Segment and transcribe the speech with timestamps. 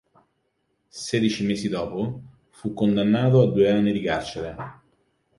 [1.03, 4.55] Sedici mesi dopo, fu condannato a due anni di carcere.